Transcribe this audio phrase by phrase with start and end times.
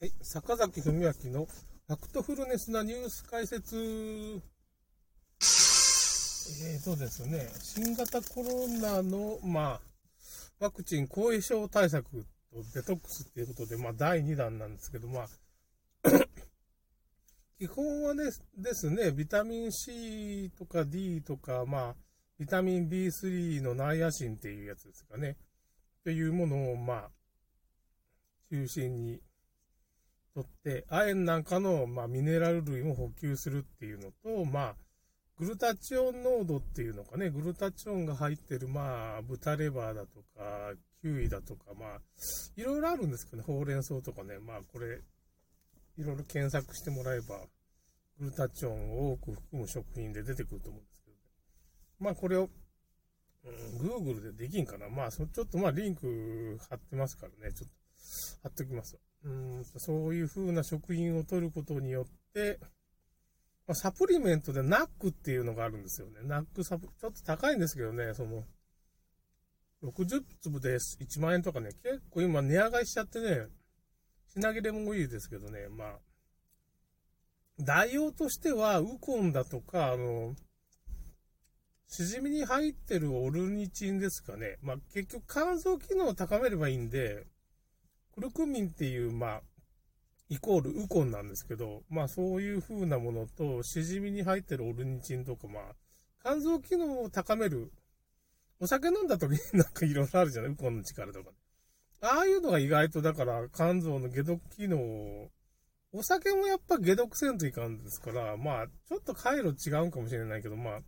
[0.00, 3.76] はい、坂崎文明のファクトフルネスなニュース解説。
[3.76, 9.80] えーとですね、新型コロナの、まあ、
[10.60, 15.28] ワクチン後遺症対策とデトックスっていうことで、まあ、第2弾なんですけど、まあ、
[17.58, 21.96] 基本はね、ですね、ビタミン C とか D とか、まあ、
[22.38, 25.30] ビタミン B3 のナイアシンっていうやつですかね。
[25.30, 25.34] っ
[26.04, 27.10] ていうものを、まあ、
[28.48, 29.20] 中心に
[30.38, 34.74] とって、亜鉛なんかの、まあ、ミネラル類も補給するっていうのと、まあ、
[35.36, 42.00] グルタチオン濃度っていうのかね、グルタチオンが入ってる、まあ、豚レバーだとか、キウイだとか、まあ、
[42.56, 45.00] いろいろあるんですけどね、ほうれん草とかね、まあ、これ、
[45.96, 47.40] いろいろ検索してもらえば、
[48.20, 51.22] グルタチオンを多く含む食品で出てくると思うんですけど、ね、
[51.98, 52.48] まあ、これを、
[53.44, 54.88] うん、Google でできんかな。
[54.88, 57.74] まあ、ちょっとまあ、リンク貼ってますからね、ちょっと
[58.44, 58.96] 貼っておきます。
[59.24, 62.58] うんそういう風な食品を取ることによって、
[63.66, 66.20] まあ、サプリメントでナックっていうのがあるんですよね。
[66.22, 68.44] ナックサプ、ちょっと高いんですけどね、その、
[69.82, 73.48] 60粒で1万円とかね、結構今値上がりしちゃってね、
[74.34, 75.98] 品切れもいいですけどね、まあ、
[77.60, 80.34] 代用としては、ウコンだとか、あの、
[81.88, 84.58] しじみに入ってるオルニチンですかね。
[84.62, 87.26] まあ、結局肝臓機能を高めればいいんで、
[88.18, 89.42] ルクミンっていう、まあ、
[90.28, 95.74] イコールウコンなんですけど、まあそういう風なものと、しじみに入ってるオルニチンとか、まあ、
[96.22, 97.72] 肝臓機能を高める、
[98.60, 100.50] お酒飲んだ時になんかいろいろあるじゃない？
[100.52, 101.30] ウコンの力とか。
[102.00, 105.30] ああいうのが意外とだから肝臓の解毒機能を、
[105.92, 110.80] お酒もやっぱ解毒せんといかんですから、まあ、ちょっと回路違うかもしれないけど、まあ、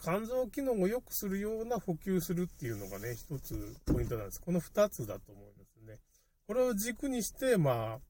[0.00, 4.40] 肝臓機能を良くするような補給するっていうのがね、一つポイントなんです。
[4.40, 5.98] この二つだと思いますね。
[6.46, 8.00] これを軸にして、まあ、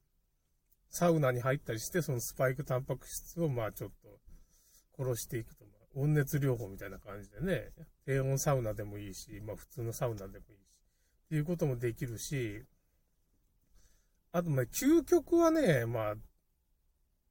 [0.89, 7.71] サウナに入ったりして、そのスパイクタンパク質をまあちょっと殺していくと、ま、温熱療法みたいな感じでね、
[8.05, 10.79] 低温サウナでもいいし、まあ普通のサウナでもいいし、
[11.25, 12.63] っていうこともできるし、
[14.31, 16.15] あとまあ究極はね、まあ、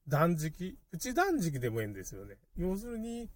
[0.06, 2.36] 断食、プチ断食でもいいんですよね。
[2.56, 3.30] 要するに、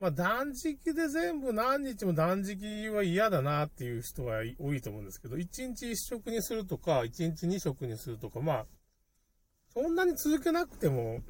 [0.00, 8.66] まあ、断食で全部何日も断食は嫌だなっていう人は多いと思うんですけど、1日1食にするとか、1日2食にするとか、まあ、
[9.72, 11.20] そんなに続けなくても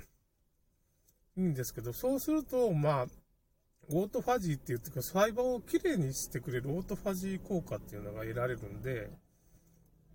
[1.36, 3.06] いいんですけど、そうすると、まあ、
[3.90, 9.10] オートファジーって言ってか、細胞をきれいにしてくれるオートファジー効果っていうのが得られるんで、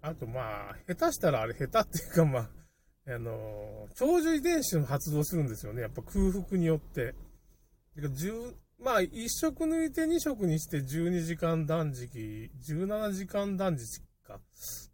[0.01, 2.49] あとまあ、下手したらあれ下手っていうかまあ、
[3.07, 5.81] あの、長寿遺伝子の発動するんですよね。
[5.81, 7.15] やっぱ空腹によって。
[8.81, 14.39] まあ、1食抜いて2食にして12時間断食、17時間断食か、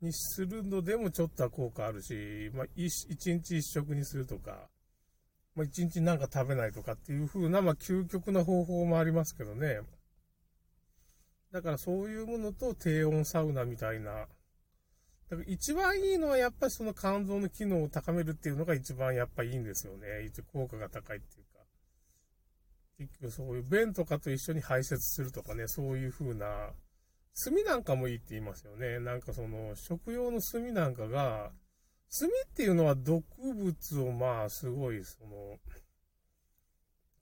[0.02, 4.70] にするのでもちょっとは効果あるし、まあ1、1日1食にするとか、
[5.56, 9.80] まあ、1日なんか食べないとかっていう風な、まあ、究極な方法もありますけどね。
[11.52, 14.28] だからそういうものと低温サウナみたいな。
[15.30, 20.26] だから一番いいのはやっぱりその肝臓の機能を高めるっていうのが一番やっぱいいんですよね。
[20.26, 21.65] 一応効果が高いっていうか
[22.98, 26.72] 結局そういう便とかと一緒に排泄するとかね、そういう風な、
[27.44, 29.00] 炭なんかもいいって言いますよね。
[29.00, 31.52] なんかその、食用の炭なんかが、
[32.18, 35.60] 炭っていうのは毒物をまあ、すごい、その、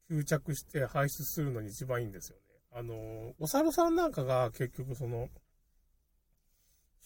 [0.10, 2.44] 吸着して排出するのに一番いいんですよね。
[2.72, 5.30] あの、お猿さんなんかが結局その、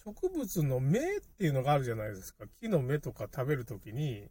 [0.04, 2.46] 植物の芽っていうのがあるじゃないですか。
[2.60, 4.30] 木の芽とか食べるときに、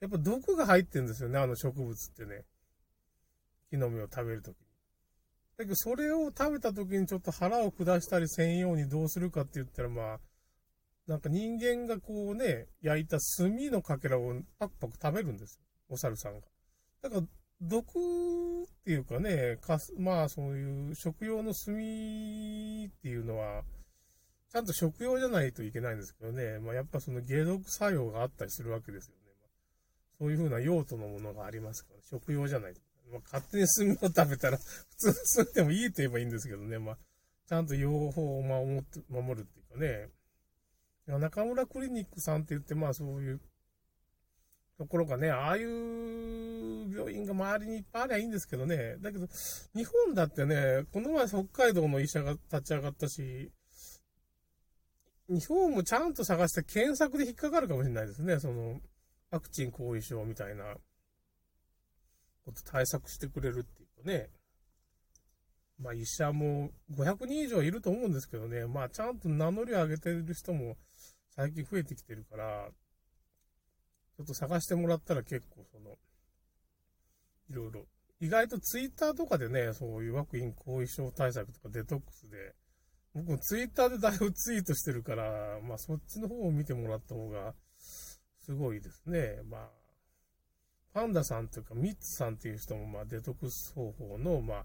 [0.00, 2.44] やっぱ毒が入ってるんですよね、あの植物ってね。
[3.72, 4.66] 木の実を食べるときに。
[5.56, 10.20] だけど、それを食べたときにちょっと腹を下したりせんようにどうするかって言ったら、まあ、
[11.06, 15.64] なんか人間がこうね、焼いた炭のかけらをパクパク食べるんですよ。
[15.88, 16.40] お猿さんが。
[17.02, 17.22] だから、
[17.60, 21.78] 毒っていうかね、かすまあそういう食用の炭っ
[23.00, 23.62] ていうのは、
[24.52, 29.22] ちゃんと食用じゃないといけないんですけどね、まあやっぱその解毒作用があったりするわけですよね。
[29.40, 29.46] ま、
[30.18, 32.80] そういうふうな用途のものがありますから、食用じゃないと。
[33.12, 33.66] まあ、勝手に
[33.98, 36.98] 炭を食べたら、普通の炭でもいいと言えばいいんですけどね、まあ、
[37.46, 40.08] ちゃんと用法を守って、守るっていうかね、
[41.18, 43.40] 中村クリニックさんって言って、まあそういう
[44.78, 49.26] ところがね、ああいう病院が周りにいっぱいありゃいいんですけどね、だけど、
[49.74, 53.52] 日本だってね、この前北海道の医者が立ち上がったし、
[55.28, 58.80] 日本もちゃんと探して検索で引っかかるかもしれないですね、その、
[59.30, 60.76] ワクチン後遺症みたいな。
[62.44, 64.30] こと対策してくれるっていうかね、
[65.78, 70.76] まあ医者も500人以上いると思うんですけどね、まあちゃんと名乗りを上げてる人も
[71.34, 72.68] 最近増えてきてるから、
[74.16, 75.96] ちょっと探してもらったら結構その、
[77.50, 77.86] いろいろ、
[78.20, 82.54] 意外とツイッターとかでね、そういうワクチン後遺症対策とかデトックスで、
[83.14, 88.20] 僕もツイッターでだいぶツイートしてるから、まあそっちの方を見てもらった方がす
[88.54, 89.40] ごいですね。
[89.48, 89.70] まあ、
[90.92, 94.64] パンダさんというかミッツさんっていう人もまあデトックス方法のまあ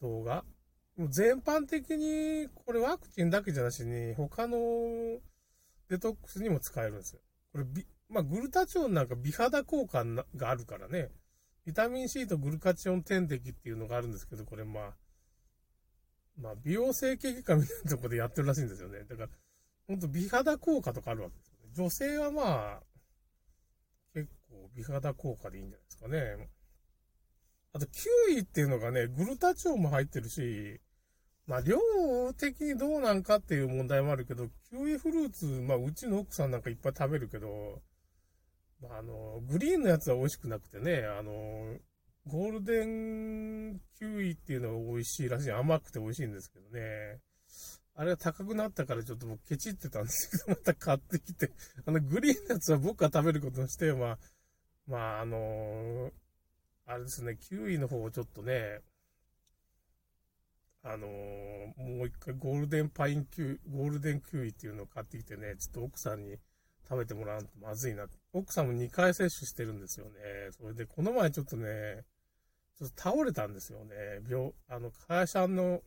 [0.00, 0.44] 動画、
[0.96, 4.58] もう全般的にこれワクチンだけじゃなしに他の
[5.88, 7.20] デトックスにも使えるんですよ。
[7.52, 7.64] これ
[8.08, 10.04] まあ、グルタチオンなんか美肌効果
[10.36, 11.10] があるからね、
[11.64, 14.94] ビタミン C とグルカチオン点滴っていうのがあるんですけど、これまあ、
[16.40, 19.00] まあ、美容整形外科みたいなとこでやってるらしいんですよね。
[19.08, 19.28] だから、
[19.88, 21.70] ほんと美肌効果とかあるわけですよね。
[21.74, 22.82] 女性はまあ、
[24.74, 26.48] 美肌効果でいいんじゃないですかね。
[27.72, 30.80] あと、キウイっていうのがね、グルタチオンも入ってるし、
[31.46, 31.78] まあ、量
[32.32, 37.82] 的にどうなんかっていう問題もあるけど、キウイフルーツ、まあ、うちの奥さんなんかいっぱい食べるけど、
[38.82, 41.76] まあ、あの、グリーンのやつは美味しくなくてね、あの、
[42.26, 45.52] ゴールデンキウイっていうのは美味しいらしい。
[45.52, 47.20] 甘くて美味しいんですけどね。
[47.94, 51.52] あれが高くなったからちょっともうケチってたんですけど、また買ってきて、
[51.86, 54.18] あの、グリーンのやつは僕が食べることにして、まあ、
[54.86, 56.10] まあ、あの
[56.86, 58.80] あれですね、キウイの方をちょっとね、
[60.84, 66.36] あのもう一回ゴールデンパインキウイ、ゴールデンキウイっていうのを買ってきてね、ちょっと奥さんに
[66.88, 68.06] 食べてもらわんとまずいな。
[68.32, 70.12] 奥さんも2回接種してるんですよね。
[70.52, 72.04] それで、この前ちょっとね、
[72.78, 73.94] ちょっと倒れたんですよね。
[74.28, 75.82] 病、あの、会社の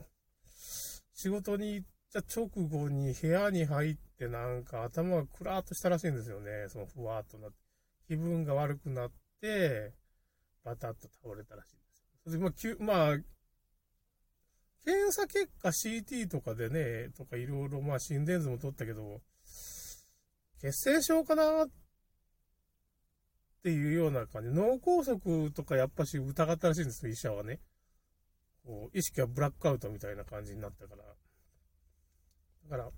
[1.14, 6.68] 仕事に行った直後に部屋に入ってなんか頭がクラーっとしたらしいんですよね。
[6.68, 7.69] そのふわーっとなって。
[8.10, 9.94] 気分が悪くなって、
[10.66, 12.08] バタッと倒れたらしいんですよ。
[12.24, 13.18] それで、まあ、まあ、
[14.84, 19.22] 検査結果 CT とかでね、とかいろいろ、まあ心電図も取ったけど、
[20.60, 21.70] 血栓症かなっ
[23.62, 24.50] ていうような感じ。
[24.50, 27.60] 脳梗塞とかやっぱし疑ったらしいんですよ、医者はね。
[28.66, 31.04] こう、意識はブラックアウトみたいな感じになったから。
[31.04, 32.90] だから、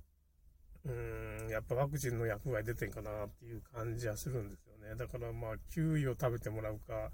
[0.86, 4.96] うーん、やっぱワクチンの薬害出てんかなっていう感じはするんですよね。
[4.98, 7.12] だからまあ、キウイを食べてもらうか、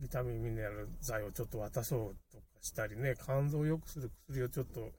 [0.00, 4.90] ビタミンミネラル剤をちょっと渡そうとかしたりね、肝臓を良くする薬をちょっと、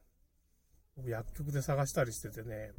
[1.06, 2.72] 薬局で探したりしててね、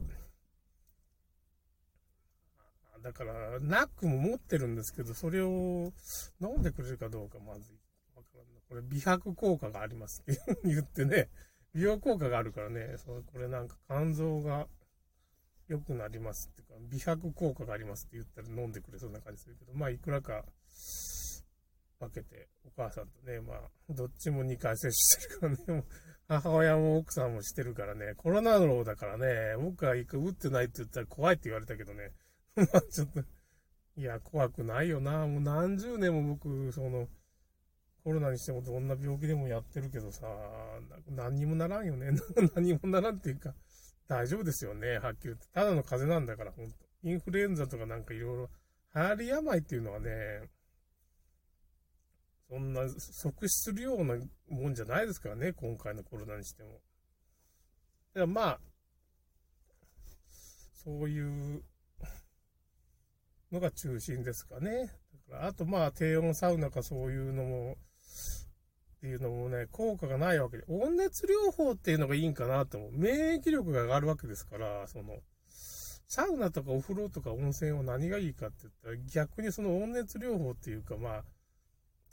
[3.02, 5.92] だから、ナックも持ってるんですけど、それを
[6.40, 7.75] 飲んでくれるかどうかまず
[8.16, 8.60] わからんな。
[8.66, 11.28] これ美白効果がありますって言ってね、
[11.75, 14.66] 美容効果があるからね、そこれなんか肝臓が
[15.69, 20.44] 良くなりますっていうか、美白効果がありますって言ったら飲んでくれそうな感じするけど、まあいくらか
[22.00, 23.58] 分けて、お母さんとね、まあ、
[23.90, 25.84] どっちも2回接種してるからね、
[26.28, 32.12] 母親も奥さんもしてるからね、コロナのだからね、僕が打ってないって言ったら怖いって言われたけどね、
[32.56, 33.25] まあちょっと、
[33.96, 35.26] いや、怖くないよな。
[35.26, 37.08] もう何十年も僕、その、
[38.02, 40.26] コロナにしてもどんな病気でもやってるけどさ、
[41.08, 42.10] 何にもならんよね。
[42.55, 43.55] 何にもならんっていうか、
[44.08, 45.46] 大丈夫ですよね、はっきり言って。
[45.48, 46.76] ただの風邪なんだから、ほんと。
[47.02, 48.50] インフルエンザとかなんかいろいろ、
[48.94, 50.10] 流行り病っていうのはね、
[52.48, 54.16] そんな即死するような
[54.48, 56.70] もんじゃないですからね、今回のコロナにしても。
[56.70, 56.82] だか
[58.20, 58.60] らまあ、
[60.84, 61.62] そういう
[63.50, 64.93] のが中心ですかね。
[65.29, 67.76] だからあとまあ低温サウナかそういうのも、
[69.05, 72.91] っていうのもね、効果がないわけで、温熱療法っていうのがいいんかなと思う。
[72.93, 75.19] 免疫力が上がるわけですから、その、
[76.08, 81.25] サウナとかお風呂とか温泉は何がいいかって言ったら、逆にその温熱療法っていうか、まあ、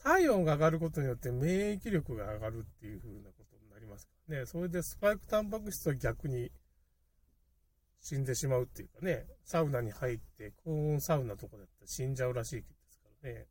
[0.04, 4.46] 体温が上がることによって免疫力が上がるっていう風なことになりますからね。
[4.46, 6.52] それでスパイクタンパク質は逆に
[8.02, 13.48] 死んでしまうっていうかね、サウナに入って高温サウナとかだったら死んじゃうらしいですからね。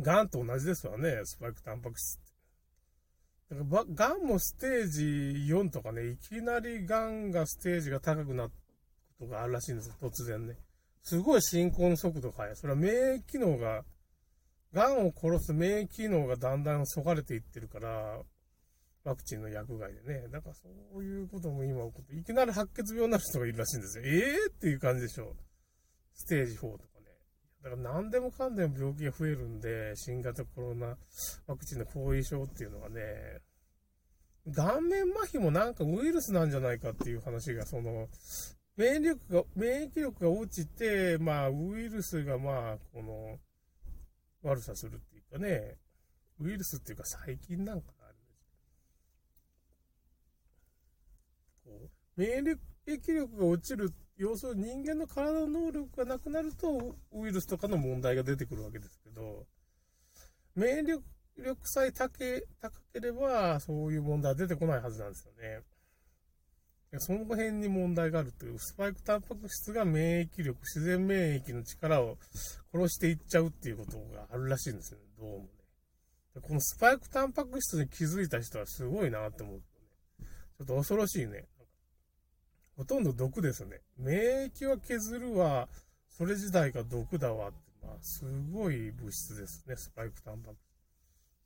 [0.00, 3.54] ガンと同じですわね、スパイクタンパク質って。
[3.54, 5.04] だからガンもステージ
[5.52, 8.54] 4とかね、いきなりガンがステージが高くなった
[9.18, 10.56] ことがあるらしいんですよ、突然ね。
[11.02, 12.56] すごい進行の速度が速い。
[12.56, 13.84] それは免疫機能が、
[14.72, 18.20] ガンを殺す免疫機能がだんだんそがれていってるから、
[19.04, 20.28] ワクチンの薬害でね。
[20.28, 24.04] だからそういうことも今起こって、いきなり白血病になる人がいるらしいんですよ。
[24.04, 25.36] ええー、っていう感じでしょう。
[26.14, 26.97] ステージ4とか。
[27.62, 30.96] だから何でもかんでも病気が増えるんで、新型コロナ
[31.46, 33.02] ワクチンの後遺症っていうのはね、
[34.54, 38.08] 顔面麻痺もなんかウイルスなんじゃないかっていう話が、その、
[38.76, 43.38] 免疫力が、免疫力が落ちて、まあ、ウイルスがまあ、この、
[44.42, 45.76] 悪さするっていうかね、
[46.40, 47.92] ウイルスっていうか細菌なんか
[52.16, 52.44] 免
[52.86, 59.46] 疫力が落ちる、要するに人間の体の能力がなくなると、ウイルスとかの問題が出てくるわけですけど、
[60.54, 61.00] 免疫
[61.36, 62.44] 力さえ高け
[63.00, 65.62] れば、そういう問題は出てこないはずなんですよね。
[66.98, 72.18] その辺に問題があるという、スパイクタンパク質が免疫力、自然免疫の力を
[72.72, 75.48] 殺していっちゃうっていうことがあるらしいんですよね、どうもね。
[76.40, 79.62] このスパイクタンパク質に気づいた人はすごいなって思うね。
[80.56, 81.46] ちょっと恐ろしいね。
[82.78, 83.80] ほとんど毒ですね。
[83.98, 85.68] 免疫は削るわ、
[86.16, 90.68] それ自体が毒だわって、まあ、すごい物質ですね、スパイクタンパク質。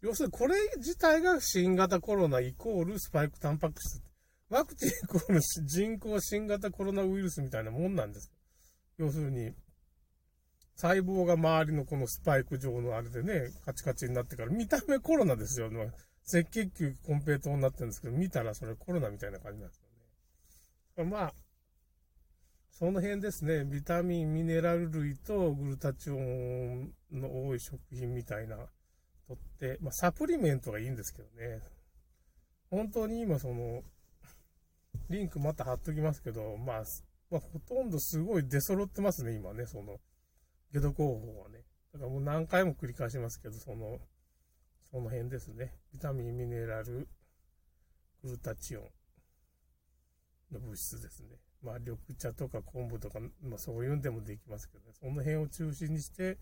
[0.03, 4.03] 要するにこれ自体が新型コロナイコールスパイクタンパク質
[4.51, 8.31] ワクチンイコール人工新型コロナウイルスみたいなもんなんです
[8.99, 9.55] 要するに、
[10.77, 15.71] 細胞が周りのこのスパイク状のあれでね、カチカチになってから、見た目コロナですよ。
[16.29, 19.82] 赤血球コンペイトになってるんですけど、見たらそれコロナみたいな感じなんです。
[20.97, 21.35] まあ、
[22.71, 28.57] その辺ですね、ビタミン、ミネラル類とグルタチオンの多い食品みたいな、
[29.27, 31.63] とって、まあ、サプリメントがいいんですけどね。
[32.71, 33.83] 本当に今その、
[35.09, 36.85] リンクまた貼っときますけど、まあ、
[37.31, 39.99] まあ、ほとんどすごい出揃ってますね、今ね、その、
[40.73, 41.65] ゲド候補はね。
[41.93, 43.99] だからもう何回も繰り返しますけど、その、
[44.91, 45.75] その辺ですね。
[45.93, 47.09] ビタミン、ミネラル、
[48.23, 48.85] グルタチオン
[50.53, 51.39] の物質ですね。
[51.63, 54.93] まあ、緑茶とか昆布とか、まあ、そういうんでもできますけどね。
[54.99, 56.39] その辺を中心にして、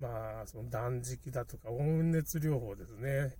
[0.00, 3.36] まあ、その断食だとか、温熱療法ですね。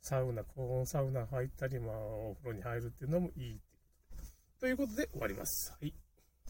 [0.00, 3.60] サウナ、高温サウナ入ったり、まあ、お風呂に入るっていうのもいい
[4.58, 5.72] ということで終わります。
[5.72, 5.94] はい。